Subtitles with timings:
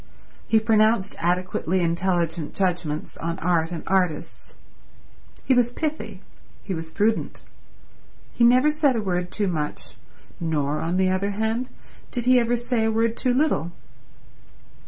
[0.47, 4.55] He pronounced adequately intelligent judgments on art and artists.
[5.45, 6.21] He was pithy;
[6.63, 7.43] he was prudent;
[8.33, 9.95] he never said a word too much,
[10.39, 11.69] nor, on the other had,
[12.09, 13.73] did he ever say a word too little.